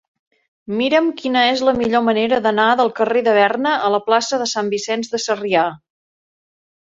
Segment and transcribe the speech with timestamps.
[0.77, 4.49] Mira'm quina és la millor manera d'anar del carrer de Berna a la plaça de
[4.53, 5.67] Sant Vicenç de Sarrià.